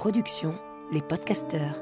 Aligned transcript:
production 0.00 0.54
Les 0.94 1.02
Podcasteurs. 1.02 1.74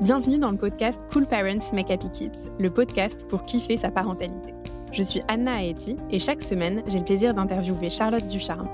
Bienvenue 0.00 0.38
dans 0.38 0.50
le 0.50 0.56
podcast 0.56 0.98
Cool 1.12 1.24
Parents 1.24 1.72
Make 1.72 1.88
Happy 1.88 2.10
Kids, 2.10 2.50
le 2.58 2.68
podcast 2.68 3.28
pour 3.28 3.44
kiffer 3.44 3.76
sa 3.76 3.92
parentalité. 3.92 4.54
Je 4.90 5.04
suis 5.04 5.22
Anna 5.28 5.62
Aeti 5.62 5.94
et 6.10 6.18
chaque 6.18 6.42
semaine, 6.42 6.82
j'ai 6.88 6.98
le 6.98 7.04
plaisir 7.04 7.32
d'interviewer 7.32 7.90
Charlotte 7.90 8.26
Ducharme, 8.26 8.68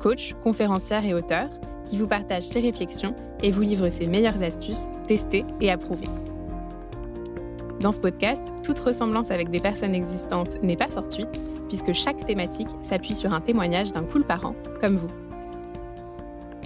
coach, 0.00 0.34
conférencière 0.42 1.04
et 1.04 1.14
auteur, 1.14 1.48
qui 1.86 1.96
vous 1.96 2.08
partage 2.08 2.42
ses 2.42 2.58
réflexions 2.58 3.14
et 3.44 3.52
vous 3.52 3.62
livre 3.62 3.88
ses 3.88 4.08
meilleures 4.08 4.42
astuces 4.42 4.88
testées 5.06 5.44
et 5.60 5.70
approuvées. 5.70 6.10
Dans 7.78 7.92
ce 7.92 8.00
podcast, 8.00 8.42
toute 8.64 8.80
ressemblance 8.80 9.30
avec 9.30 9.48
des 9.50 9.60
personnes 9.60 9.94
existantes 9.94 10.60
n'est 10.60 10.76
pas 10.76 10.88
fortuite, 10.88 11.40
puisque 11.70 11.92
chaque 11.92 12.26
thématique 12.26 12.68
s'appuie 12.82 13.14
sur 13.14 13.32
un 13.32 13.40
témoignage 13.40 13.92
d'un 13.92 14.02
cool 14.02 14.24
parent, 14.24 14.56
comme 14.80 14.96
vous. 14.96 15.08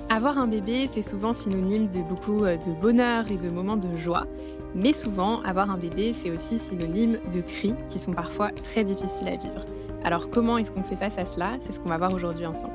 Avoir 0.08 0.38
un 0.38 0.48
bébé, 0.48 0.88
c'est 0.90 1.02
souvent 1.02 1.34
synonyme 1.34 1.88
de 1.88 2.00
beaucoup 2.00 2.44
euh, 2.44 2.56
de 2.56 2.72
bonheur 2.80 3.30
et 3.30 3.36
de 3.36 3.50
moments 3.50 3.76
de 3.76 3.96
joie, 3.98 4.26
mais 4.74 4.94
souvent, 4.94 5.42
avoir 5.42 5.70
un 5.70 5.76
bébé, 5.76 6.14
c'est 6.14 6.30
aussi 6.30 6.58
synonyme 6.58 7.18
de 7.34 7.42
cris 7.42 7.74
qui 7.86 7.98
sont 7.98 8.12
parfois 8.12 8.50
très 8.50 8.82
difficiles 8.82 9.28
à 9.28 9.36
vivre. 9.36 9.66
Alors 10.02 10.30
comment 10.30 10.56
est-ce 10.56 10.72
qu'on 10.72 10.82
fait 10.82 10.96
face 10.96 11.18
à 11.18 11.26
cela? 11.26 11.52
C'est 11.60 11.72
ce 11.72 11.80
qu'on 11.80 11.90
va 11.90 11.98
voir 11.98 12.12
aujourd'hui 12.14 12.46
ensemble. 12.46 12.74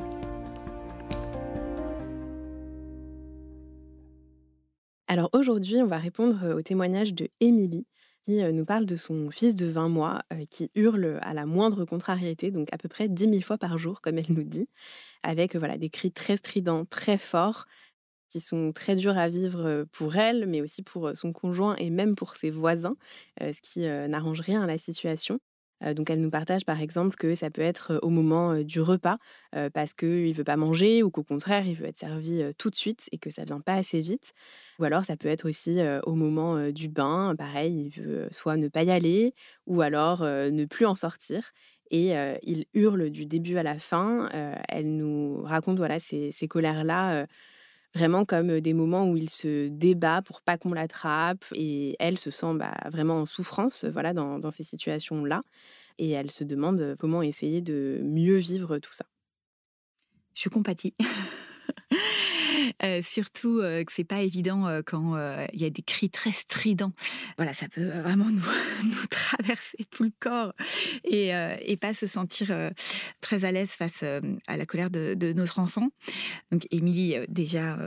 Alors 5.07 5.29
aujourd'hui, 5.33 5.81
on 5.81 5.87
va 5.87 5.97
répondre 5.97 6.55
au 6.55 6.61
témoignage 6.61 7.15
de 7.15 7.27
Émilie, 7.39 7.87
qui 8.25 8.41
nous 8.53 8.65
parle 8.65 8.85
de 8.85 8.95
son 8.95 9.29
fils 9.31 9.55
de 9.55 9.67
20 9.67 9.89
mois 9.89 10.21
qui 10.49 10.71
hurle 10.75 11.19
à 11.21 11.33
la 11.33 11.45
moindre 11.45 11.85
contrariété, 11.85 12.51
donc 12.51 12.67
à 12.73 12.77
peu 12.77 12.87
près 12.89 13.07
10 13.09 13.27
000 13.27 13.43
fois 13.43 13.57
par 13.57 13.77
jour, 13.77 14.01
comme 14.01 14.17
elle 14.17 14.31
nous 14.31 14.43
dit, 14.43 14.69
avec 15.23 15.55
voilà, 15.55 15.77
des 15.77 15.89
cris 15.89 16.11
très 16.11 16.37
stridents, 16.37 16.85
très 16.85 17.17
forts, 17.17 17.65
qui 18.29 18.41
sont 18.41 18.73
très 18.73 18.95
durs 18.95 19.17
à 19.17 19.29
vivre 19.29 19.85
pour 19.93 20.15
elle, 20.17 20.47
mais 20.47 20.61
aussi 20.61 20.83
pour 20.83 21.11
son 21.15 21.33
conjoint 21.33 21.75
et 21.77 21.89
même 21.91 22.15
pour 22.15 22.35
ses 22.35 22.51
voisins, 22.51 22.97
ce 23.41 23.61
qui 23.61 23.81
n'arrange 24.09 24.41
rien 24.41 24.63
à 24.63 24.67
la 24.67 24.77
situation. 24.79 25.39
Donc 25.95 26.09
elle 26.09 26.19
nous 26.19 26.29
partage 26.29 26.65
par 26.65 26.81
exemple 26.81 27.15
que 27.15 27.35
ça 27.35 27.49
peut 27.49 27.61
être 27.61 27.99
au 28.01 28.09
moment 28.09 28.61
du 28.63 28.81
repas 28.81 29.17
parce 29.73 29.93
qu'il 29.93 30.29
ne 30.29 30.33
veut 30.33 30.43
pas 30.43 30.57
manger 30.57 31.03
ou 31.03 31.09
qu'au 31.09 31.23
contraire 31.23 31.65
il 31.65 31.75
veut 31.75 31.87
être 31.87 31.99
servi 31.99 32.43
tout 32.57 32.69
de 32.69 32.75
suite 32.75 33.07
et 33.11 33.17
que 33.17 33.29
ça 33.29 33.43
vient 33.45 33.61
pas 33.61 33.75
assez 33.75 34.01
vite. 34.01 34.33
Ou 34.79 34.83
alors 34.83 35.05
ça 35.05 35.15
peut 35.17 35.27
être 35.27 35.47
aussi 35.47 35.79
au 36.03 36.15
moment 36.15 36.69
du 36.71 36.89
bain, 36.89 37.35
pareil, 37.37 37.91
il 37.95 38.01
veut 38.01 38.27
soit 38.31 38.57
ne 38.57 38.67
pas 38.67 38.83
y 38.83 38.91
aller 38.91 39.33
ou 39.67 39.81
alors 39.81 40.21
ne 40.23 40.65
plus 40.65 40.85
en 40.85 40.95
sortir. 40.95 41.51
Et 41.91 42.13
il 42.43 42.65
hurle 42.73 43.09
du 43.09 43.25
début 43.25 43.57
à 43.57 43.63
la 43.63 43.79
fin. 43.79 44.29
elle 44.67 44.95
nous 44.95 45.41
raconte 45.43 45.77
voilà 45.77 45.99
ces, 45.99 46.47
colères-là 46.47 47.25
vraiment 47.95 48.25
comme 48.25 48.59
des 48.59 48.73
moments 48.73 49.09
où 49.09 49.17
il 49.17 49.29
se 49.29 49.67
débat 49.67 50.21
pour 50.21 50.41
pas 50.41 50.57
qu'on 50.57 50.73
l'attrape 50.73 51.45
et 51.53 51.95
elle 51.99 52.17
se 52.17 52.31
sent 52.31 52.53
bah, 52.55 52.75
vraiment 52.91 53.21
en 53.21 53.25
souffrance 53.25 53.85
voilà 53.85 54.13
dans, 54.13 54.37
dans 54.37 54.51
ces 54.51 54.63
situations 54.63 55.25
là 55.25 55.41
et 55.99 56.11
elle 56.11 56.31
se 56.31 56.43
demande 56.43 56.95
comment 56.97 57.21
essayer 57.21 57.61
de 57.61 57.99
mieux 58.03 58.37
vivre 58.37 58.79
tout 58.79 58.93
ça. 58.93 59.05
Je 60.33 60.49
compatis. 60.49 60.95
Euh, 62.83 63.01
surtout 63.01 63.59
euh, 63.59 63.83
que 63.83 63.91
c'est 63.91 64.05
pas 64.05 64.21
évident 64.21 64.65
euh, 64.67 64.81
quand 64.85 65.17
il 65.53 65.61
y 65.61 65.65
a 65.65 65.69
des 65.69 65.81
cris 65.81 66.09
très 66.09 66.31
stridents. 66.31 66.93
Voilà, 67.37 67.53
ça 67.53 67.67
peut 67.67 67.87
vraiment 67.87 68.29
nous, 68.83 69.05
traverser 69.09 69.85
tout 69.91 70.03
le 70.03 70.11
corps 70.19 70.53
et, 71.03 71.31
et 71.61 71.77
pas 71.77 71.93
se 71.93 72.07
sentir 72.07 72.71
très 73.21 73.45
à 73.45 73.51
l'aise 73.51 73.71
face 73.71 74.03
à 74.03 74.57
la 74.57 74.65
colère 74.65 74.89
de, 74.89 75.33
notre 75.33 75.59
enfant. 75.59 75.89
Donc, 76.51 76.67
Émilie, 76.71 77.15
déjà 77.27 77.77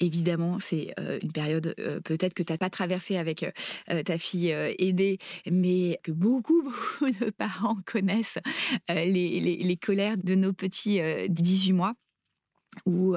évidemment, 0.00 0.58
c'est 0.60 0.94
une 1.22 1.32
période 1.32 1.74
peut-être 2.04 2.34
que 2.34 2.42
tu 2.42 2.52
n'as 2.52 2.58
pas 2.58 2.70
traversée 2.70 3.16
avec 3.16 3.44
ta 4.04 4.18
fille 4.18 4.50
aidée, 4.50 5.18
mais 5.50 5.98
que 6.02 6.12
beaucoup, 6.12 6.62
beaucoup 7.00 7.10
de 7.24 7.30
parents 7.30 7.76
connaissent 7.86 8.38
les, 8.88 9.40
les, 9.40 9.56
les 9.56 9.76
colères 9.76 10.16
de 10.18 10.34
nos 10.34 10.52
petits 10.52 11.00
18 11.28 11.72
mois 11.72 11.94
où, 12.86 13.16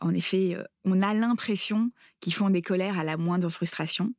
en 0.00 0.14
effet, 0.14 0.56
on 0.84 1.02
a 1.02 1.14
l'impression 1.14 1.90
qu'ils 2.20 2.32
font 2.32 2.48
des 2.48 2.62
colères 2.62 2.98
à 2.98 3.04
la 3.04 3.18
moindre 3.18 3.50
frustration. 3.50 4.14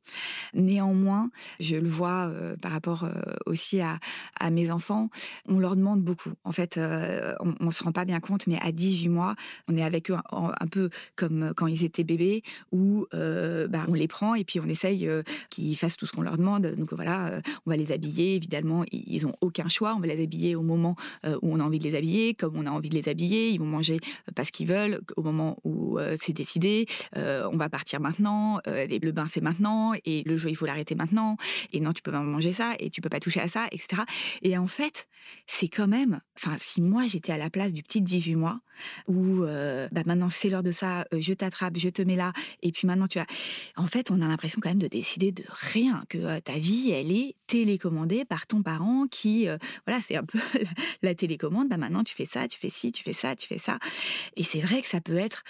Néanmoins, 0.54 1.30
je 1.58 1.74
le 1.74 1.88
vois 1.88 2.28
euh, 2.28 2.56
par 2.56 2.70
rapport 2.70 3.02
euh, 3.02 3.12
aussi 3.46 3.80
à, 3.80 3.98
mes 4.50 4.70
enfants, 4.70 5.10
on 5.48 5.58
leur 5.58 5.74
demande 5.74 6.02
beaucoup. 6.02 6.30
En 6.44 6.52
fait, 6.52 6.76
euh, 6.76 7.34
on, 7.40 7.66
ne 7.66 7.70
se 7.72 7.82
rend 7.82 7.90
pas 7.90 8.04
bien 8.04 8.20
compte, 8.20 8.46
mais 8.46 8.58
à 8.62 8.70
18 8.70 9.08
mois, 9.08 9.34
on 9.66 9.76
est 9.76 9.82
avec 9.82 10.10
eux 10.10 10.16
un, 10.30 10.66
peu 10.68 10.90
comme 11.16 11.52
quand 11.56 11.66
ils 11.66 11.84
étaient 11.84 12.04
bébés, 12.04 12.42
où 12.70 13.06
bah, 13.12 13.84
on 13.88 13.94
les 13.94 14.06
prend 14.06 14.34
et 14.34 14.44
puis 14.44 14.60
on 14.60 14.68
essaye 14.68 15.08
qu'ils 15.50 15.76
fassent 15.76 15.96
tout 15.96 16.06
ce 16.06 16.12
qu'on 16.12 16.22
leur 16.22 16.38
demande. 16.38 16.66
Donc 16.76 16.92
voilà, 16.92 17.40
on 17.66 17.70
va 17.70 17.76
les 17.76 17.90
habiller. 17.90 18.36
Évidemment, 18.36 18.84
ils 18.92 19.22
n'ont 19.22 19.34
aucun 19.40 19.68
choix. 19.68 19.94
On 19.96 20.00
va 20.00 20.06
les 20.06 20.22
habiller 20.22 20.54
au 20.54 20.62
moment 20.62 20.96
où 21.24 21.52
on 21.54 21.58
a 21.58 21.64
envie 21.64 21.78
de 21.78 21.84
les 21.84 21.96
habiller, 21.96 22.34
comme 22.34 22.56
on 22.56 22.66
a 22.66 22.70
envie 22.70 22.88
de 22.88 22.94
les 22.94 23.08
habiller. 23.08 23.50
Ils 23.50 23.58
vont 23.58 23.66
manger 23.66 23.98
parce 24.34 24.50
qu'ils 24.50 24.68
veulent, 24.68 25.00
au 25.16 25.22
moment 25.22 25.58
où 25.64 25.98
c'est 26.20 26.32
décidé 26.32 26.55
euh, 27.16 27.48
on 27.52 27.56
va 27.56 27.68
partir 27.68 28.00
maintenant, 28.00 28.60
euh, 28.66 28.86
le 28.86 29.12
bain 29.12 29.26
c'est 29.28 29.40
maintenant, 29.40 29.92
et 30.04 30.22
le 30.24 30.36
jeu 30.36 30.50
il 30.50 30.56
faut 30.56 30.66
l'arrêter 30.66 30.94
maintenant, 30.94 31.36
et 31.72 31.80
non 31.80 31.92
tu 31.92 32.02
peux 32.02 32.12
pas 32.12 32.20
manger 32.20 32.52
ça, 32.52 32.74
et 32.78 32.90
tu 32.90 33.00
peux 33.00 33.08
pas 33.08 33.20
toucher 33.20 33.40
à 33.40 33.48
ça, 33.48 33.66
etc. 33.72 34.02
Et 34.42 34.56
en 34.58 34.66
fait, 34.66 35.08
c'est 35.46 35.68
quand 35.68 35.88
même, 35.88 36.20
enfin 36.36 36.56
si 36.58 36.80
moi 36.80 37.04
j'étais 37.06 37.32
à 37.32 37.36
la 37.36 37.50
place 37.50 37.72
du 37.72 37.82
petit 37.82 38.00
18 38.00 38.36
mois, 38.36 38.60
où 39.08 39.44
euh, 39.44 39.88
bah 39.92 40.02
maintenant 40.06 40.30
c'est 40.30 40.50
l'heure 40.50 40.62
de 40.62 40.72
ça, 40.72 41.06
je 41.16 41.32
t'attrape, 41.34 41.76
je 41.76 41.88
te 41.88 42.02
mets 42.02 42.16
là, 42.16 42.32
et 42.62 42.72
puis 42.72 42.86
maintenant 42.86 43.08
tu 43.08 43.18
as... 43.18 43.26
En 43.76 43.86
fait, 43.86 44.10
on 44.10 44.20
a 44.20 44.26
l'impression 44.26 44.60
quand 44.62 44.68
même 44.68 44.78
de 44.78 44.88
décider 44.88 45.32
de 45.32 45.44
rien, 45.48 46.04
que 46.08 46.38
ta 46.40 46.54
vie 46.54 46.90
elle 46.92 47.12
est 47.12 47.34
télécommandée 47.46 48.24
par 48.24 48.46
ton 48.46 48.62
parent 48.62 49.06
qui, 49.10 49.46
voilà, 49.86 50.00
c'est 50.00 50.16
un 50.16 50.24
peu 50.24 50.38
la, 51.02 51.14
télécommande, 51.14 51.68
bah 51.68 51.76
maintenant 51.76 52.04
tu 52.04 52.14
fais 52.14 52.26
ça, 52.26 52.48
tu 52.48 52.58
fais 52.58 52.70
ci, 52.70 52.92
tu 52.92 53.02
fais 53.02 53.12
ça, 53.12 53.36
tu 53.36 53.46
fais 53.46 53.58
ça. 53.58 53.78
Et 54.36 54.42
c'est 54.42 54.60
vrai 54.60 54.82
que 54.82 54.88
ça 54.88 55.00
peut 55.00 55.16
être 55.16 55.44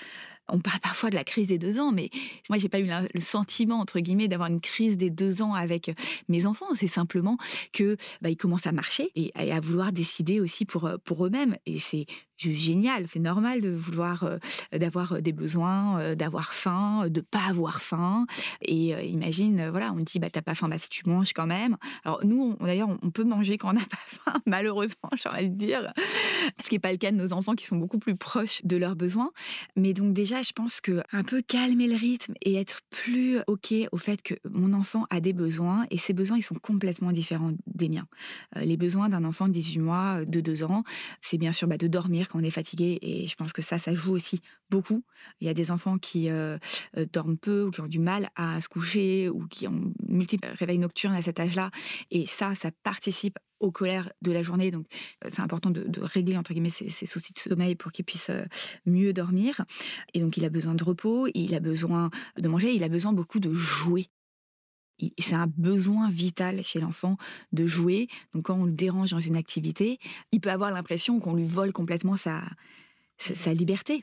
on 0.48 0.58
parle 0.58 0.80
parfois 0.80 1.10
de 1.10 1.14
la 1.14 1.24
crise 1.24 1.48
des 1.48 1.58
deux 1.58 1.78
ans, 1.78 1.92
mais 1.92 2.10
moi, 2.48 2.58
j'ai 2.58 2.68
pas 2.68 2.80
eu 2.80 2.88
le 3.12 3.20
sentiment, 3.20 3.80
entre 3.80 4.00
guillemets, 4.00 4.28
d'avoir 4.28 4.48
une 4.48 4.60
crise 4.60 4.96
des 4.96 5.10
deux 5.10 5.42
ans 5.42 5.54
avec 5.54 5.90
mes 6.28 6.46
enfants. 6.46 6.74
C'est 6.74 6.86
simplement 6.88 7.38
que 7.72 7.96
bah, 8.22 8.30
ils 8.30 8.36
commencent 8.36 8.66
à 8.66 8.72
marcher 8.72 9.10
et 9.14 9.32
à 9.34 9.60
vouloir 9.60 9.92
décider 9.92 10.40
aussi 10.40 10.64
pour, 10.64 10.90
pour 11.04 11.26
eux-mêmes. 11.26 11.56
Et 11.66 11.78
c'est 11.78 12.06
génial, 12.38 13.06
c'est 13.08 13.18
normal 13.18 13.60
de 13.60 13.70
vouloir, 13.70 14.24
euh, 14.24 14.38
d'avoir 14.72 15.12
euh, 15.12 15.20
des 15.20 15.32
besoins, 15.32 15.98
euh, 16.00 16.14
d'avoir 16.14 16.54
faim, 16.54 17.08
de 17.08 17.20
pas 17.20 17.44
avoir 17.48 17.80
faim. 17.80 18.26
Et 18.62 18.90
imagine, 19.08 19.68
voilà, 19.70 19.92
on 19.92 20.00
dit, 20.00 20.18
bah 20.18 20.30
t'as 20.30 20.42
pas 20.42 20.54
faim, 20.54 20.68
bah 20.68 20.78
si 20.78 20.88
tu 20.88 21.08
manges 21.08 21.32
quand 21.32 21.46
même. 21.46 21.76
Alors 22.04 22.24
nous, 22.24 22.56
d'ailleurs, 22.60 22.88
on 23.02 23.10
peut 23.10 23.24
manger 23.24 23.56
quand 23.56 23.70
on 23.70 23.74
n'a 23.74 23.84
pas 23.84 23.96
faim, 24.06 24.40
malheureusement, 24.46 25.10
j'ai 25.14 25.28
envie 25.28 25.50
de 25.50 25.54
dire, 25.56 25.92
ce 26.62 26.68
qui 26.68 26.74
n'est 26.74 26.80
pas 26.80 26.92
le 26.92 26.98
cas 26.98 27.10
de 27.10 27.16
nos 27.16 27.32
enfants 27.32 27.54
qui 27.54 27.66
sont 27.66 27.76
beaucoup 27.76 27.98
plus 27.98 28.16
proches 28.16 28.60
de 28.64 28.76
leurs 28.76 28.96
besoins. 28.96 29.32
Mais 29.76 29.92
donc 29.92 30.12
déjà, 30.12 30.35
je 30.42 30.52
pense 30.52 30.80
que 30.80 31.02
un 31.12 31.22
peu 31.22 31.42
calmer 31.42 31.86
le 31.86 31.96
rythme 31.96 32.34
et 32.42 32.54
être 32.54 32.80
plus 32.90 33.38
ok 33.46 33.74
au 33.92 33.96
fait 33.96 34.22
que 34.22 34.34
mon 34.48 34.72
enfant 34.72 35.06
a 35.10 35.20
des 35.20 35.32
besoins 35.32 35.86
et 35.90 35.98
ces 35.98 36.12
besoins, 36.12 36.36
ils 36.36 36.42
sont 36.42 36.54
complètement 36.54 37.12
différents 37.12 37.52
des 37.66 37.88
miens. 37.88 38.06
les 38.56 38.76
besoins 38.76 39.08
d'un 39.08 39.24
enfant 39.24 39.48
de 39.48 39.52
18 39.52 39.78
mois, 39.80 40.24
de 40.24 40.40
2 40.40 40.62
ans, 40.62 40.84
c'est 41.20 41.38
bien 41.38 41.52
sûr 41.52 41.68
bah, 41.68 41.76
de 41.76 41.86
dormir 41.86 42.28
quand 42.28 42.38
on 42.38 42.42
est 42.42 42.50
fatigué. 42.50 42.98
Et 43.02 43.26
je 43.26 43.34
pense 43.36 43.52
que 43.52 43.62
ça, 43.62 43.78
ça 43.78 43.94
joue 43.94 44.12
aussi 44.12 44.40
beaucoup. 44.70 45.04
Il 45.40 45.46
y 45.46 45.50
a 45.50 45.54
des 45.54 45.70
enfants 45.70 45.98
qui 45.98 46.28
euh, 46.28 46.58
euh, 46.96 47.06
dorment 47.12 47.36
peu 47.36 47.64
ou 47.64 47.70
qui 47.70 47.80
ont 47.80 47.86
du 47.86 47.98
mal 47.98 48.30
à 48.36 48.60
se 48.60 48.68
coucher 48.68 49.28
ou 49.28 49.46
qui 49.46 49.66
ont 49.66 49.92
multiples 50.16 50.48
réveils 50.58 50.78
nocturnes 50.78 51.14
à 51.14 51.22
cet 51.22 51.40
âge-là. 51.40 51.70
Et 52.10 52.26
ça, 52.26 52.54
ça 52.54 52.70
participe 52.82 53.38
aux 53.60 53.70
colères 53.70 54.10
de 54.22 54.32
la 54.32 54.42
journée. 54.42 54.70
Donc, 54.70 54.86
euh, 55.24 55.28
c'est 55.30 55.40
important 55.40 55.70
de, 55.70 56.00
régler, 56.00 56.36
entre 56.36 56.52
guillemets, 56.52 56.70
ses, 56.70 57.06
soucis 57.06 57.32
de 57.32 57.38
sommeil 57.38 57.74
pour 57.74 57.92
qu'il 57.92 58.04
puisse 58.04 58.30
mieux 58.84 59.12
dormir. 59.12 59.64
Et 60.14 60.20
donc, 60.20 60.36
il 60.36 60.44
a 60.44 60.50
besoin 60.50 60.74
de 60.74 60.84
repos, 60.84 61.28
il 61.34 61.54
a 61.54 61.60
besoin 61.60 62.10
de 62.36 62.48
manger, 62.48 62.72
il 62.74 62.84
a 62.84 62.88
besoin 62.88 63.12
beaucoup 63.12 63.40
de 63.40 63.52
jouer 63.52 64.08
c'est 65.18 65.34
un 65.34 65.46
besoin 65.46 66.10
vital 66.10 66.62
chez 66.62 66.80
l'enfant 66.80 67.16
de 67.52 67.66
jouer. 67.66 68.08
Donc 68.34 68.46
quand 68.46 68.54
on 68.54 68.64
le 68.64 68.72
dérange 68.72 69.10
dans 69.10 69.20
une 69.20 69.36
activité, 69.36 69.98
il 70.32 70.40
peut 70.40 70.50
avoir 70.50 70.70
l'impression 70.70 71.20
qu'on 71.20 71.34
lui 71.34 71.44
vole 71.44 71.72
complètement 71.72 72.16
sa, 72.16 72.42
sa, 73.18 73.54
liberté. 73.54 74.02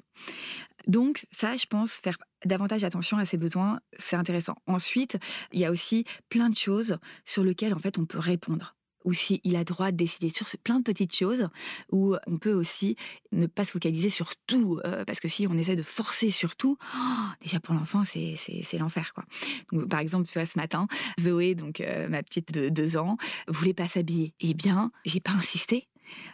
Donc 0.87 1.25
ça, 1.31 1.55
je 1.55 1.65
pense, 1.65 1.93
faire 1.93 2.17
davantage 2.45 2.83
attention 2.83 3.17
à 3.17 3.25
ses 3.25 3.37
besoins, 3.37 3.79
c'est 3.97 4.15
intéressant. 4.15 4.55
Ensuite, 4.67 5.17
il 5.51 5.59
y 5.59 5.65
a 5.65 5.71
aussi 5.71 6.05
plein 6.29 6.49
de 6.49 6.55
choses 6.55 6.97
sur 7.25 7.43
lesquelles 7.43 7.73
en 7.73 7.79
fait 7.79 7.97
on 7.97 8.05
peut 8.05 8.19
répondre 8.19 8.75
ou 9.05 9.13
s'il 9.13 9.55
a 9.55 9.63
droit 9.63 9.91
de 9.91 9.97
décider 9.97 10.29
sur 10.29 10.47
plein 10.63 10.79
de 10.79 10.83
petites 10.83 11.15
choses, 11.15 11.49
où 11.91 12.15
on 12.27 12.37
peut 12.37 12.53
aussi 12.53 12.95
ne 13.31 13.47
pas 13.47 13.65
se 13.65 13.71
focaliser 13.71 14.09
sur 14.09 14.35
tout, 14.47 14.79
euh, 14.85 15.05
parce 15.05 15.19
que 15.19 15.27
si 15.27 15.47
on 15.47 15.57
essaie 15.57 15.75
de 15.75 15.83
forcer 15.83 16.31
sur 16.31 16.55
tout, 16.55 16.77
oh, 16.95 17.25
déjà 17.41 17.59
pour 17.59 17.75
l'enfant, 17.75 18.03
c'est, 18.03 18.37
l'enfer. 18.79 19.13
quoi. 19.13 19.25
Donc, 19.71 19.89
par 19.89 19.99
exemple, 19.99 20.27
tu 20.27 20.33
vois, 20.33 20.45
ce 20.45 20.57
matin, 20.57 20.87
Zoé, 21.19 21.55
donc 21.55 21.81
euh, 21.81 22.07
ma 22.07 22.23
petite 22.23 22.51
de 22.51 22.69
deux 22.69 22.97
ans, 22.97 23.17
voulait 23.47 23.73
pas 23.73 23.87
s'habiller. 23.87 24.33
Eh 24.39 24.53
bien, 24.53 24.91
j'ai 25.05 25.19
pas 25.19 25.31
insisté. 25.31 25.87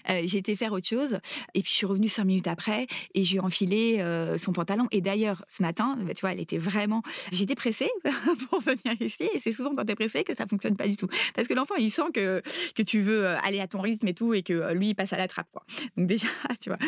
Euh, 0.09 0.21
j'ai 0.25 0.37
été 0.37 0.55
faire 0.55 0.73
autre 0.73 0.87
chose 0.87 1.19
et 1.53 1.61
puis 1.61 1.71
je 1.71 1.77
suis 1.77 1.85
revenue 1.85 2.07
cinq 2.07 2.25
minutes 2.25 2.47
après 2.47 2.87
et 3.13 3.23
j'ai 3.23 3.39
enfilé 3.39 3.97
euh, 3.99 4.37
son 4.37 4.51
pantalon. 4.51 4.87
Et 4.91 5.01
d'ailleurs, 5.01 5.43
ce 5.47 5.61
matin, 5.61 5.97
bah, 6.01 6.13
tu 6.13 6.21
vois, 6.21 6.31
elle 6.31 6.39
était 6.39 6.57
vraiment. 6.57 7.01
J'étais 7.31 7.55
pressée 7.55 7.89
pour 8.49 8.61
venir 8.61 8.99
ici 8.99 9.29
et 9.33 9.39
c'est 9.39 9.53
souvent 9.53 9.75
quand 9.75 9.85
tu 9.85 9.91
es 9.91 9.95
pressée 9.95 10.23
que 10.23 10.35
ça 10.35 10.45
fonctionne 10.47 10.75
pas 10.75 10.87
du 10.87 10.97
tout. 10.97 11.07
Parce 11.35 11.47
que 11.47 11.53
l'enfant, 11.53 11.75
il 11.75 11.91
sent 11.91 12.11
que, 12.13 12.41
que 12.75 12.83
tu 12.83 13.01
veux 13.01 13.25
euh, 13.25 13.37
aller 13.43 13.59
à 13.59 13.67
ton 13.67 13.81
rythme 13.81 14.07
et 14.07 14.13
tout 14.13 14.33
et 14.33 14.43
que 14.43 14.73
lui, 14.73 14.89
il 14.89 14.95
passe 14.95 15.13
à 15.13 15.17
la 15.17 15.27
trappe. 15.27 15.49
Quoi. 15.51 15.63
Donc 15.97 16.07
déjà, 16.07 16.27
tu 16.61 16.69
vois. 16.69 16.79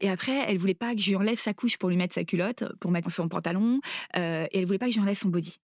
Et 0.00 0.10
après, 0.10 0.44
elle 0.48 0.58
voulait 0.58 0.74
pas 0.74 0.94
que 0.94 1.00
je 1.00 1.08
lui 1.10 1.16
enlève 1.16 1.38
sa 1.38 1.54
couche 1.54 1.76
pour 1.76 1.88
lui 1.88 1.96
mettre 1.96 2.14
sa 2.14 2.24
culotte, 2.24 2.64
pour 2.80 2.90
mettre 2.90 3.10
son 3.10 3.28
pantalon. 3.28 3.80
et 4.16 4.48
elle 4.52 4.66
voulait 4.66 4.78
pas 4.78 4.86
que 4.86 4.92
je 4.92 4.96
lui 4.96 5.02
enlève 5.02 5.16
son 5.16 5.28
body. 5.28 5.58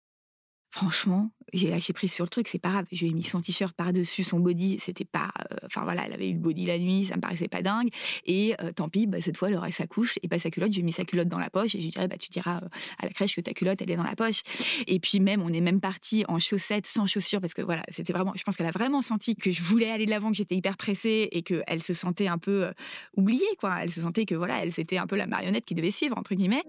Franchement, 0.70 1.30
j'ai 1.52 1.70
lâché 1.70 1.92
prise 1.92 2.12
sur 2.12 2.24
le 2.24 2.28
truc, 2.28 2.48
c'est 2.48 2.58
pas 2.58 2.70
grave. 2.70 2.86
Je 2.92 3.04
lui 3.04 3.12
ai 3.12 3.14
mis 3.14 3.22
son 3.22 3.40
t-shirt 3.40 3.74
par-dessus 3.74 4.24
son 4.24 4.40
body, 4.40 4.78
c'était 4.78 5.04
pas. 5.04 5.30
Euh, 5.40 5.56
enfin 5.64 5.84
voilà, 5.84 6.04
elle 6.06 6.12
avait 6.12 6.28
eu 6.28 6.32
le 6.32 6.38
body 6.38 6.66
la 6.66 6.78
nuit, 6.78 7.06
ça 7.06 7.16
me 7.16 7.20
paraissait 7.20 7.48
pas 7.48 7.62
dingue. 7.62 7.88
Et 8.24 8.54
euh, 8.60 8.72
tant 8.72 8.88
pis, 8.88 9.06
bah, 9.06 9.20
cette 9.20 9.36
fois, 9.36 9.48
elle 9.48 9.56
aurait 9.56 9.72
sa 9.72 9.86
couche 9.86 10.18
et 10.22 10.28
pas 10.28 10.38
sa 10.38 10.50
culotte. 10.50 10.72
J'ai 10.72 10.82
mis 10.82 10.92
sa 10.92 11.04
culotte 11.04 11.28
dans 11.28 11.38
la 11.38 11.48
poche 11.48 11.74
et 11.74 11.78
je 11.78 11.84
lui 11.84 11.90
dirais, 11.90 12.08
bah, 12.08 12.16
tu 12.18 12.30
diras 12.30 12.56
euh, 12.56 12.68
à 12.98 13.06
la 13.06 13.12
crèche 13.12 13.34
que 13.36 13.40
ta 13.40 13.52
culotte, 13.52 13.80
elle 13.80 13.90
est 13.90 13.96
dans 13.96 14.02
la 14.02 14.16
poche. 14.16 14.42
Et 14.86 14.98
puis 14.98 15.20
même, 15.20 15.40
on 15.40 15.52
est 15.52 15.60
même 15.60 15.80
parti 15.80 16.24
en 16.28 16.38
chaussettes, 16.38 16.86
sans 16.86 17.06
chaussures, 17.06 17.40
parce 17.40 17.54
que 17.54 17.62
voilà, 17.62 17.82
c'était 17.90 18.12
vraiment. 18.12 18.32
Je 18.36 18.42
pense 18.42 18.56
qu'elle 18.56 18.66
a 18.66 18.72
vraiment 18.72 19.02
senti 19.02 19.36
que 19.36 19.50
je 19.50 19.62
voulais 19.62 19.90
aller 19.90 20.06
de 20.06 20.10
l'avant, 20.10 20.30
que 20.30 20.36
j'étais 20.36 20.56
hyper 20.56 20.76
pressée 20.76 21.28
et 21.32 21.42
qu'elle 21.42 21.82
se 21.82 21.92
sentait 21.92 22.28
un 22.28 22.38
peu 22.38 22.70
oubliée, 23.16 23.46
quoi. 23.58 23.78
Elle 23.82 23.90
se 23.90 24.02
sentait 24.02 24.26
que 24.26 24.34
voilà, 24.34 24.62
elle 24.62 24.72
c'était 24.72 24.98
un 24.98 25.06
peu 25.06 25.16
la 25.16 25.26
marionnette 25.26 25.64
qui 25.64 25.74
devait 25.74 25.90
suivre, 25.90 26.19
entre 26.19 26.34
guillemets. 26.34 26.64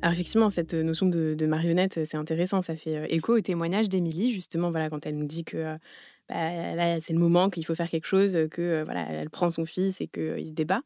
Alors 0.00 0.12
effectivement, 0.12 0.48
cette 0.48 0.74
notion 0.74 1.06
de, 1.06 1.46
marionnette, 1.46 2.04
c'est 2.06 2.16
intéressant. 2.16 2.62
Ça 2.62 2.76
fait 2.76 2.96
euh, 2.96 3.06
écho 3.08 3.36
au 3.36 3.40
témoignage 3.40 3.88
d'Émilie, 3.88 4.30
justement, 4.32 4.70
voilà, 4.70 4.90
quand 4.90 5.04
elle 5.06 5.16
nous 5.16 5.26
dit 5.26 5.44
que 5.44 5.56
euh, 5.56 5.76
bah, 6.28 6.76
là, 6.76 7.00
c'est 7.00 7.12
le 7.12 7.18
moment 7.18 7.50
qu'il 7.50 7.66
faut 7.66 7.74
faire 7.74 7.88
quelque 7.88 8.06
chose, 8.06 8.38
que 8.50 8.62
euh, 8.62 8.84
voilà, 8.84 9.06
elle 9.10 9.28
prend 9.28 9.50
son 9.50 9.66
fils 9.66 10.00
et 10.00 10.06
qu'il 10.06 10.46
se 10.46 10.52
débat. 10.52 10.82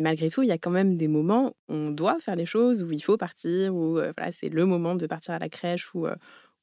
Malgré 0.00 0.30
tout, 0.30 0.42
il 0.42 0.48
y 0.48 0.52
a 0.52 0.58
quand 0.58 0.72
même 0.72 0.96
des 0.96 1.06
moments 1.06 1.54
où 1.68 1.74
on 1.74 1.90
doit 1.90 2.18
faire 2.18 2.34
les 2.34 2.46
choses, 2.46 2.82
où 2.82 2.90
il 2.90 3.02
faut 3.02 3.16
partir, 3.16 3.72
où 3.74 3.92
voilà, 3.94 4.32
c'est 4.32 4.48
le 4.48 4.66
moment 4.66 4.96
de 4.96 5.06
partir 5.06 5.34
à 5.34 5.38
la 5.38 5.48
crèche, 5.48 5.94
ou, 5.94 6.06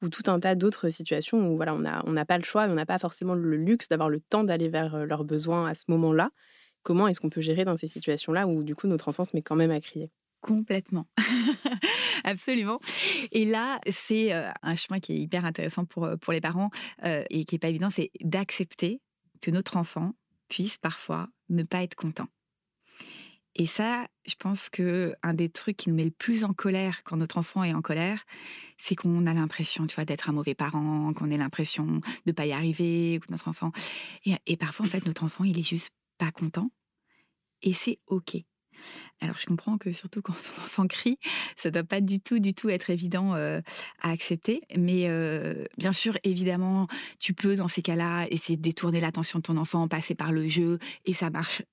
ou 0.02 0.10
tout 0.10 0.30
un 0.30 0.40
tas 0.40 0.56
d'autres 0.56 0.90
situations 0.90 1.48
où 1.50 1.56
voilà, 1.56 1.74
on 1.74 1.80
n'a 1.80 2.04
on 2.06 2.26
pas 2.26 2.38
le 2.38 2.44
choix, 2.44 2.66
on 2.66 2.74
n'a 2.76 2.86
pas 2.86 3.00
forcément 3.00 3.34
le 3.36 3.56
luxe 3.56 3.88
d'avoir 3.88 4.10
le 4.10 4.20
temps 4.20 4.44
d'aller 4.44 4.68
vers 4.70 5.06
leurs 5.06 5.24
besoins 5.24 5.68
à 5.68 5.76
ce 5.76 5.86
moment-là. 5.88 6.32
Comment 6.84 7.08
est-ce 7.08 7.22
qu'on 7.22 7.30
peut 7.30 7.42
gérer 7.42 7.66
dans 7.66 7.78
ces 7.78 7.88
situations-là 7.88 8.48
où 8.48 8.64
du 8.64 8.76
coup 8.76 8.88
notre 8.88 9.08
enfant 9.10 9.24
se 9.24 9.36
met 9.36 9.42
quand 9.42 9.56
même 9.56 9.72
à 9.72 9.80
crier? 9.80 10.12
Complètement. 10.44 11.08
Absolument. 12.26 12.82
Et 13.32 13.46
là, 13.46 13.80
c'est 13.90 14.34
euh, 14.34 14.52
un 14.62 14.76
chemin 14.76 15.00
qui 15.00 15.14
est 15.14 15.18
hyper 15.18 15.46
intéressant 15.46 15.86
pour, 15.86 16.04
euh, 16.04 16.18
pour 16.18 16.34
les 16.34 16.42
parents 16.42 16.70
euh, 17.06 17.24
et 17.30 17.46
qui 17.46 17.56
n'est 17.56 17.60
pas 17.60 17.70
évident, 17.70 17.90
c'est 17.90 18.12
d'accepter 18.20 19.00
que 19.42 19.52
notre 19.52 19.78
enfant 19.78 20.16
puisse 20.50 20.78
parfois 20.78 21.30
ne 21.48 21.64
pas 21.64 21.82
être 21.82 21.96
content. 21.96 22.28
Et 23.56 23.66
ça, 23.68 24.06
je 24.26 24.36
pense 24.38 24.68
que 24.68 25.16
un 25.24 25.34
des 25.34 25.48
trucs 25.48 25.78
qui 25.78 25.90
nous 25.90 25.96
met 25.96 26.04
le 26.04 26.12
plus 26.12 26.44
en 26.44 26.52
colère 26.52 27.04
quand 27.06 27.16
notre 27.16 27.38
enfant 27.38 27.64
est 27.64 27.74
en 27.74 27.82
colère, 27.82 28.26
c'est 28.78 28.96
qu'on 28.96 29.26
a 29.28 29.34
l'impression, 29.34 29.88
tu 29.88 29.96
vois, 29.96 30.04
d'être 30.04 30.30
un 30.30 30.34
mauvais 30.34 30.56
parent, 30.56 31.14
qu'on 31.14 31.32
ait 31.32 31.38
l'impression 31.38 32.02
de 32.26 32.32
pas 32.34 32.46
y 32.46 32.52
arriver, 32.52 33.18
ou 33.18 33.32
notre 33.32 33.48
enfant. 33.48 33.72
Et, 34.26 34.36
et 34.46 34.58
parfois, 34.58 34.88
en 34.88 34.90
fait, 34.90 35.06
notre 35.06 35.24
enfant, 35.24 35.46
il 35.46 35.58
est 35.58 35.64
juste 35.64 35.92
pas 36.18 36.32
content. 36.32 36.70
Et 37.62 37.72
c'est 37.72 38.00
OK. 38.08 38.36
Alors 39.22 39.38
je 39.40 39.46
comprends 39.46 39.78
que 39.78 39.92
surtout 39.92 40.22
quand 40.22 40.34
son 40.38 40.52
enfant 40.62 40.88
crie, 40.88 41.18
ça 41.56 41.72
doit 41.72 41.84
pas 41.84 42.02
du 42.02 42.20
tout, 42.20 42.40
du 42.40 42.54
tout 42.54 42.70
être 42.70 42.90
évident 42.90 43.34
à 43.34 43.62
accepter. 44.02 44.62
Mais 44.78 45.10
bien 45.78 45.92
sûr, 45.92 46.18
évidemment, 46.24 46.88
tu 47.20 47.34
peux 47.34 47.56
dans 47.56 47.68
ces 47.68 47.82
cas-là 47.82 48.28
essayer 48.30 48.58
de 48.58 48.62
détourner 48.62 49.02
l'attention 49.02 49.40
de 49.40 49.44
ton 49.44 49.58
enfant, 49.58 49.88
passer 49.88 50.16
par 50.16 50.32
le 50.32 50.48
jeu, 50.48 50.80
et 51.06 51.14
ça 51.14 51.30
marche 51.30 51.64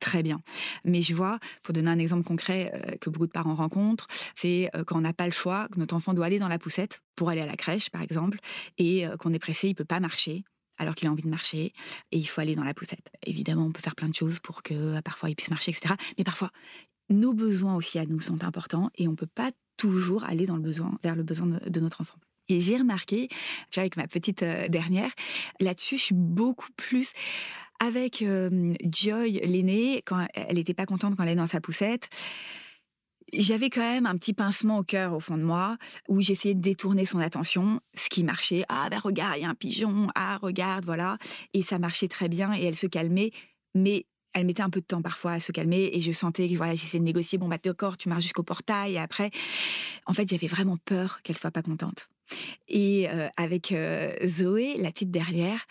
très 0.00 0.22
bien. 0.22 0.42
Mais 0.84 1.02
je 1.02 1.14
vois, 1.14 1.38
pour 1.62 1.72
donner 1.72 1.90
un 1.90 1.98
exemple 1.98 2.24
concret 2.24 2.98
que 3.00 3.10
beaucoup 3.10 3.26
de 3.26 3.32
parents 3.32 3.54
rencontrent, 3.54 4.06
c'est 4.34 4.70
quand 4.86 4.98
on 4.98 5.02
n'a 5.02 5.12
pas 5.12 5.26
le 5.26 5.32
choix, 5.32 5.68
que 5.72 5.78
notre 5.78 5.94
enfant 5.94 6.14
doit 6.14 6.26
aller 6.26 6.38
dans 6.38 6.48
la 6.48 6.58
poussette 6.58 7.00
pour 7.14 7.30
aller 7.30 7.40
à 7.40 7.46
la 7.46 7.56
crèche, 7.56 7.90
par 7.90 8.02
exemple, 8.02 8.38
et 8.78 9.06
qu'on 9.18 9.32
est 9.32 9.38
pressé, 9.38 9.68
il 9.68 9.74
peut 9.74 9.84
pas 9.84 10.00
marcher 10.00 10.44
alors 10.78 10.94
qu'il 10.94 11.08
a 11.08 11.12
envie 11.12 11.22
de 11.22 11.28
marcher 11.28 11.72
et 12.12 12.18
il 12.18 12.24
faut 12.24 12.40
aller 12.40 12.54
dans 12.54 12.64
la 12.64 12.74
poussette. 12.74 13.10
Évidemment, 13.24 13.66
on 13.66 13.72
peut 13.72 13.80
faire 13.80 13.94
plein 13.94 14.08
de 14.08 14.14
choses 14.14 14.38
pour 14.38 14.62
que 14.62 14.74
euh, 14.74 15.02
parfois 15.02 15.30
il 15.30 15.36
puisse 15.36 15.50
marcher, 15.50 15.70
etc. 15.70 15.94
Mais 16.18 16.24
parfois, 16.24 16.50
nos 17.08 17.32
besoins 17.32 17.76
aussi 17.76 17.98
à 17.98 18.06
nous 18.06 18.20
sont 18.20 18.44
importants 18.44 18.90
et 18.96 19.08
on 19.08 19.12
ne 19.12 19.16
peut 19.16 19.26
pas 19.26 19.52
toujours 19.76 20.24
aller 20.24 20.46
dans 20.46 20.56
le 20.56 20.62
besoin, 20.62 20.98
vers 21.02 21.14
le 21.14 21.22
besoin 21.22 21.46
de, 21.46 21.80
notre 21.80 22.00
enfant. 22.00 22.16
Et 22.48 22.60
j'ai 22.60 22.76
remarqué, 22.76 23.28
tu 23.28 23.36
vois, 23.74 23.82
avec 23.82 23.96
ma 23.96 24.06
petite 24.06 24.42
euh, 24.42 24.68
dernière, 24.68 25.10
là-dessus, 25.60 25.98
je 25.98 26.02
suis 26.02 26.14
beaucoup 26.14 26.70
plus 26.76 27.12
avec 27.78 28.22
euh, 28.22 28.74
Joy, 28.84 29.40
l'aînée, 29.44 30.02
quand 30.06 30.26
elle 30.34 30.56
n'était 30.56 30.74
pas 30.74 30.86
contente 30.86 31.14
quand 31.16 31.24
elle 31.24 31.30
est 31.30 31.34
dans 31.34 31.46
sa 31.46 31.60
poussette 31.60 32.08
j'avais 33.32 33.70
quand 33.70 33.80
même 33.80 34.06
un 34.06 34.16
petit 34.16 34.32
pincement 34.32 34.78
au 34.78 34.82
cœur 34.82 35.12
au 35.12 35.20
fond 35.20 35.36
de 35.36 35.42
moi 35.42 35.76
où 36.08 36.20
j'essayais 36.20 36.54
de 36.54 36.60
détourner 36.60 37.04
son 37.04 37.18
attention, 37.18 37.80
ce 37.94 38.08
qui 38.08 38.24
marchait. 38.24 38.64
Ah 38.68 38.88
ben 38.90 38.98
regarde, 38.98 39.34
il 39.36 39.42
y 39.42 39.44
a 39.44 39.48
un 39.48 39.54
pigeon. 39.54 40.08
Ah 40.14 40.38
regarde, 40.40 40.84
voilà. 40.84 41.18
Et 41.52 41.62
ça 41.62 41.78
marchait 41.78 42.08
très 42.08 42.28
bien 42.28 42.54
et 42.54 42.62
elle 42.62 42.76
se 42.76 42.86
calmait, 42.86 43.32
mais 43.74 44.06
elle 44.32 44.46
mettait 44.46 44.62
un 44.62 44.70
peu 44.70 44.80
de 44.80 44.86
temps 44.86 45.02
parfois 45.02 45.32
à 45.32 45.40
se 45.40 45.50
calmer 45.50 45.90
et 45.92 46.00
je 46.00 46.12
sentais 46.12 46.48
que 46.48 46.56
voilà, 46.56 46.74
j'essayais 46.74 47.00
de 47.00 47.04
négocier. 47.04 47.38
Bon 47.38 47.48
bah 47.48 47.58
d'accord, 47.62 47.96
tu 47.96 48.08
marches 48.08 48.24
jusqu'au 48.24 48.42
portail 48.42 48.94
et 48.94 48.98
après, 48.98 49.30
en 50.06 50.12
fait, 50.12 50.28
j'avais 50.28 50.46
vraiment 50.46 50.76
peur 50.84 51.22
qu'elle 51.22 51.38
soit 51.38 51.50
pas 51.50 51.62
contente. 51.62 52.08
Et 52.68 53.08
euh, 53.08 53.28
avec 53.36 53.72
euh, 53.72 54.12
Zoé, 54.26 54.76
la 54.78 54.90
petite 54.90 55.10
derrière, 55.10 55.64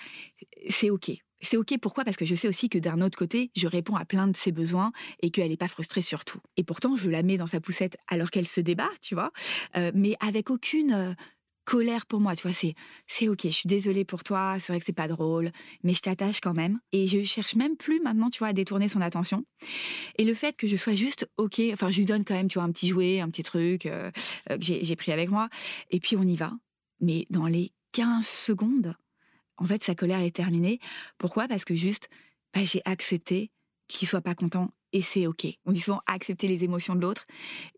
c'est 0.70 0.90
ok 0.90 1.12
c'est 1.46 1.58
OK. 1.58 1.78
Pourquoi? 1.82 2.04
Parce 2.04 2.18
que 2.18 2.26
je 2.26 2.36
sais 2.36 2.48
aussi 2.48 2.70
que 2.70 2.78
d'un 2.78 3.02
autre 3.02 3.18
côté, 3.18 3.52
je 3.56 3.68
réponds 3.68 3.96
à 3.96 4.06
plein 4.06 4.28
de 4.28 4.36
ses 4.36 4.52
besoins 4.52 4.92
et 5.22 5.32
qu'elle 5.32 5.50
n'est 5.50 5.58
pas 5.58 5.68
frustrée 5.68 6.02
surtout. 6.02 6.40
Et 6.58 6.64
pourtant, 6.64 6.96
je 6.96 7.10
la 7.10 7.24
mets 7.24 7.38
dans 7.38 7.48
sa 7.48 7.60
poussette 7.60 7.98
alors 8.08 8.32
qu'elle 8.32 8.48
se 8.48 8.62
débat, 8.62 8.90
tu 9.02 9.16
vois, 9.16 9.32
euh, 9.78 9.92
mais 9.94 10.16
avec 10.20 10.50
aucune 10.50 10.92
euh, 10.94 11.14
colère 11.66 12.06
pour 12.06 12.22
moi. 12.22 12.36
Tu 12.36 12.44
vois, 12.44 12.54
c'est 12.54 12.76
c'est 13.08 13.28
OK. 13.28 13.42
Je 13.44 13.50
suis 13.50 13.68
désolée 13.68 14.06
pour 14.06 14.24
toi. 14.24 14.58
C'est 14.60 14.72
vrai 14.72 14.80
que 14.80 14.86
c'est 14.86 14.94
pas 14.94 15.08
drôle, 15.08 15.52
mais 15.84 15.94
je 15.94 16.02
t'attache 16.02 16.40
quand 16.40 16.54
même. 16.54 16.80
Et 16.92 17.08
je 17.08 17.22
cherche 17.24 17.56
même 17.56 17.76
plus 17.76 18.00
maintenant, 18.00 18.30
tu 18.30 18.40
vois, 18.40 18.50
à 18.50 18.54
détourner 18.54 18.88
son 18.88 19.02
attention. 19.02 19.46
Et 20.18 20.24
le 20.24 20.34
fait 20.34 20.56
que 20.56 20.68
je 20.68 20.78
sois 20.78 20.94
juste 20.94 21.30
OK, 21.38 21.62
enfin, 21.74 21.90
je 21.90 21.98
lui 21.98 22.06
donne 22.06 22.24
quand 22.24 22.36
même, 22.36 22.48
tu 22.48 22.60
vois, 22.60 22.64
un 22.64 22.72
petit 22.72 22.88
jouet, 22.88 23.20
un 23.20 23.30
petit 23.30 23.44
truc 23.44 23.86
euh, 23.86 24.12
que 24.48 24.58
j'ai 24.60 24.96
pris 24.96 25.12
avec 25.12 25.30
moi. 25.30 25.50
Et 25.90 26.00
puis 26.00 26.16
on 26.16 26.24
y 26.24 26.36
va. 26.36 26.54
Mais 27.02 27.26
dans 27.30 27.48
les 27.48 27.74
15 27.92 28.26
secondes, 28.26 28.96
en 29.58 29.66
fait, 29.66 29.84
sa 29.84 29.96
colère 29.96 30.20
est 30.20 30.36
terminée. 30.36 30.80
Pourquoi? 31.18 31.48
Parce 31.48 31.66
que 31.66 31.76
juste, 31.76 32.10
bah, 32.54 32.64
j'ai 32.64 32.82
accepté 32.86 33.52
qu'il 33.88 34.08
soit 34.08 34.22
pas 34.22 34.36
content 34.36 34.72
et 34.94 35.02
c'est 35.02 35.28
ok. 35.28 35.46
On 35.66 35.72
dit 35.72 35.82
souvent 35.82 36.02
accepter 36.08 36.48
les 36.48 36.64
émotions 36.64 36.96
de 36.96 37.02
l'autre 37.02 37.26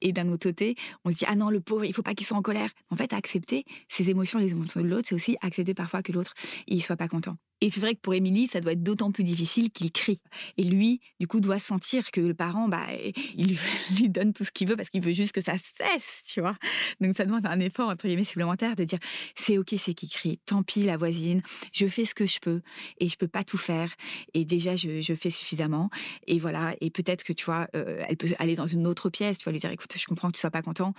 et 0.02 0.12
d'un 0.12 0.30
autre 0.32 0.50
côté, 0.50 0.75
on 1.04 1.12
se 1.12 1.18
dit 1.18 1.25
ah 1.28 1.36
non 1.36 1.50
le 1.50 1.60
pauvre, 1.60 1.84
il 1.84 1.94
faut 1.94 2.04
pas 2.04 2.13
qu'il 2.13 2.28
soit 2.28 2.38
en 2.38 2.42
colère. 2.42 2.70
En 2.90 2.96
fait, 2.96 3.12
accepter 3.13 3.66
ses 3.90 4.10
émotions, 4.10 4.40
les 4.40 4.52
émotions 4.52 4.82
de 4.82 4.88
l'autre, 4.88 5.10
c'est 5.10 5.16
aussi 5.16 5.36
accepter 5.42 5.74
parfois 5.74 6.04
que 6.04 6.12
l'autre 6.12 6.34
il 6.68 6.82
soit 6.82 6.96
pas 6.98 7.08
content. 7.08 7.38
Et 7.62 7.72
c'est 7.72 7.80
vrai 7.80 7.96
que 7.96 8.02
pour 8.02 8.14
Émilie, 8.14 8.48
ça 8.48 8.62
doit 8.62 8.74
être 8.74 8.84
d'autant 8.84 9.12
plus 9.12 9.24
difficile 9.24 9.72
qu'il 9.72 9.92
crie. 9.92 10.22
Et 10.58 10.64
lui, 10.64 11.02
du 11.20 11.28
coup, 11.28 11.40
doit 11.40 11.60
sentir 11.60 12.12
que 12.12 12.22
le 12.22 12.36
parent, 12.36 12.68
bah, 12.68 12.86
il 13.36 13.58
lui 13.98 14.10
donne 14.10 14.34
tout 14.34 14.44
ce 14.44 14.52
qu'il 14.52 14.68
veut 14.68 14.76
parce 14.76 14.90
qu'il 14.90 15.02
veut 15.02 15.14
juste 15.14 15.32
que 15.32 15.42
ça 15.42 15.54
cesse, 15.58 16.22
tu 16.28 16.40
vois. 16.40 16.56
Donc 17.02 17.16
ça 17.16 17.26
demande 17.26 17.46
un 17.48 17.60
effort, 17.60 17.90
entre 17.90 18.08
guillemets, 18.08 18.24
supplémentaire 18.24 18.76
de 18.76 18.84
dire 18.84 19.00
c'est 19.36 19.58
ok, 19.58 19.74
c'est 19.78 19.94
qui 19.94 20.08
crie, 20.08 20.40
tant 20.46 20.62
pis 20.62 20.84
la 20.84 20.98
voisine, 20.98 21.42
je 21.74 21.88
fais 21.88 22.06
ce 22.06 22.14
que 22.14 22.28
je 22.28 22.40
peux 22.40 22.62
et 23.00 23.08
je 23.08 23.18
peux 23.18 23.28
pas 23.28 23.44
tout 23.44 23.58
faire. 23.58 23.92
Et 24.34 24.46
déjà, 24.46 24.76
je, 24.76 25.14
fais 25.16 25.30
suffisamment. 25.30 25.90
Et 26.28 26.38
voilà. 26.38 26.76
Et 26.80 26.92
peut-être 26.92 27.24
que, 27.24 27.34
tu 27.34 27.46
vois, 27.46 27.68
euh, 27.76 28.04
elle 28.08 28.18
peut 28.18 28.30
aller 28.38 28.56
dans 28.56 28.68
une 28.68 28.86
autre 28.86 29.10
pièce, 29.10 29.38
tu 29.40 29.46
vas 29.46 29.52
lui 29.52 29.60
dire 29.60 29.72
écoute, 29.72 29.92
je 29.96 30.06
comprends 30.06 30.30
que 30.30 30.36
tu 30.36 30.42
sois 30.42 30.52
pas 30.52 30.62
content. 30.62 30.94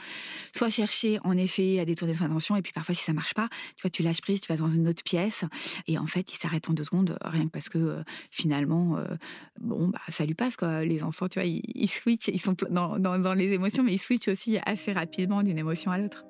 Soit 0.56 0.70
chercher, 0.70 1.18
en 1.22 1.36
effet, 1.36 1.78
à 1.78 1.84
détourner 1.84 2.14
son 2.14 2.24
attention. 2.24 2.56
Et 2.56 2.62
puis 2.62 2.72
parfois, 2.72 2.94
si 2.94 3.04
ça 3.04 3.12
marche 3.12 3.34
pas, 3.34 3.48
tu 3.76 3.82
vois, 3.82 3.90
tu 3.90 4.02
lâches 4.02 4.20
prise, 4.20 4.40
tu 4.40 4.52
vas 4.52 4.58
dans 4.58 4.70
une 4.70 4.88
autre 4.88 5.04
pièce. 5.04 5.44
Et 5.86 5.98
en 5.98 6.06
fait, 6.06 6.32
il 6.32 6.36
arrête 6.48 6.68
en 6.68 6.72
deux 6.72 6.84
secondes, 6.84 7.18
rien 7.22 7.44
que 7.46 7.50
parce 7.50 7.68
que 7.68 8.02
finalement, 8.30 8.98
bon, 9.60 9.88
bah, 9.88 10.00
ça 10.08 10.24
lui 10.24 10.34
passe, 10.34 10.56
quoi. 10.56 10.84
Les 10.84 11.02
enfants, 11.02 11.28
tu 11.28 11.38
vois, 11.38 11.46
ils, 11.46 11.88
switchent, 11.88 12.28
ils 12.28 12.40
sont 12.40 12.54
dans, 12.70 12.98
dans, 12.98 13.34
les 13.34 13.52
émotions, 13.52 13.82
mais 13.82 13.94
ils 13.94 13.98
switchent 13.98 14.28
aussi 14.28 14.58
assez 14.66 14.92
rapidement 14.92 15.42
d'une 15.42 15.58
émotion 15.58 15.90
à 15.90 15.98
l'autre. 15.98 16.24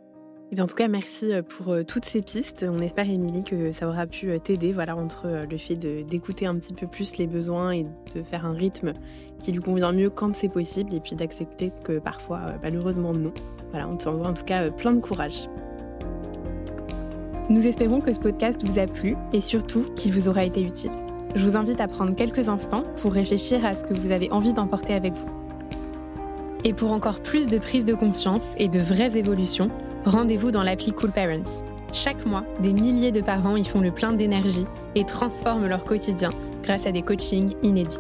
Et 0.50 0.54
eh 0.56 0.62
en 0.62 0.66
tout 0.66 0.76
cas, 0.76 0.88
merci 0.88 1.30
pour 1.46 1.76
toutes 1.86 2.06
ces 2.06 2.22
pistes. 2.22 2.64
On 2.66 2.80
espère, 2.80 3.08
Émilie, 3.08 3.44
que 3.44 3.70
ça 3.70 3.86
aura 3.86 4.06
pu 4.06 4.40
t'aider 4.40 4.72
voilà, 4.72 4.96
entre 4.96 5.42
le 5.48 5.58
fait 5.58 5.76
d'écouter 5.76 6.46
un 6.46 6.54
petit 6.54 6.72
peu 6.72 6.86
plus 6.86 7.18
les 7.18 7.26
besoins 7.26 7.72
et 7.72 7.84
de 8.14 8.22
faire 8.22 8.46
un 8.46 8.54
rythme 8.54 8.94
qui 9.38 9.52
lui 9.52 9.60
convient 9.60 9.92
mieux 9.92 10.08
quand 10.08 10.34
c'est 10.34 10.52
possible, 10.52 10.94
et 10.94 11.00
puis 11.00 11.14
d'accepter 11.16 11.70
que 11.84 11.98
parfois, 11.98 12.46
malheureusement, 12.62 13.12
non. 13.12 13.32
Voilà, 13.70 13.88
on 13.88 13.96
t'envoie 13.96 14.28
en 14.28 14.34
tout 14.34 14.44
cas 14.44 14.70
plein 14.70 14.94
de 14.94 15.00
courage. 15.00 15.48
Nous 17.50 17.66
espérons 17.66 18.00
que 18.00 18.12
ce 18.12 18.20
podcast 18.20 18.62
vous 18.62 18.78
a 18.78 18.84
plu 18.84 19.16
et 19.32 19.40
surtout 19.40 19.86
qu'il 19.96 20.12
vous 20.12 20.28
aura 20.28 20.44
été 20.44 20.60
utile. 20.60 20.90
Je 21.34 21.42
vous 21.42 21.56
invite 21.56 21.80
à 21.80 21.88
prendre 21.88 22.14
quelques 22.14 22.50
instants 22.50 22.82
pour 23.00 23.14
réfléchir 23.14 23.64
à 23.64 23.74
ce 23.74 23.84
que 23.84 23.94
vous 23.94 24.10
avez 24.10 24.30
envie 24.30 24.52
d'emporter 24.52 24.92
avec 24.92 25.14
vous. 25.14 25.30
Et 26.64 26.74
pour 26.74 26.92
encore 26.92 27.20
plus 27.20 27.46
de 27.46 27.56
prise 27.56 27.86
de 27.86 27.94
conscience 27.94 28.50
et 28.58 28.68
de 28.68 28.78
vraies 28.78 29.16
évolutions, 29.16 29.68
rendez-vous 30.04 30.50
dans 30.50 30.62
l'appli 30.62 30.92
Cool 30.92 31.10
Parents. 31.10 31.62
Chaque 31.94 32.26
mois, 32.26 32.44
des 32.60 32.74
milliers 32.74 33.12
de 33.12 33.22
parents 33.22 33.56
y 33.56 33.64
font 33.64 33.80
le 33.80 33.92
plein 33.92 34.12
d'énergie 34.12 34.66
et 34.94 35.04
transforment 35.04 35.68
leur 35.68 35.84
quotidien 35.84 36.28
grâce 36.62 36.86
à 36.86 36.92
des 36.92 37.00
coachings 37.00 37.54
inédits. 37.62 37.96